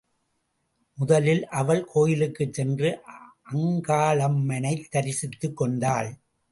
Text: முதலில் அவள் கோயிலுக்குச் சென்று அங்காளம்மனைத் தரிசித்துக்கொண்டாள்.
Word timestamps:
முதலில் 0.93 1.47
அவள் 1.47 1.85
கோயிலுக்குச் 1.85 2.53
சென்று 2.53 2.99
அங்காளம்மனைத் 3.53 4.89
தரிசித்துக்கொண்டாள். 4.91 6.11